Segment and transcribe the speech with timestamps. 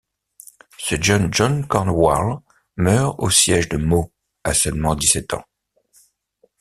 [0.79, 2.39] Ce jeune John Cornwall
[2.75, 4.11] meurt au siège de Meaux,
[4.43, 5.45] à seulement dix-sept ans.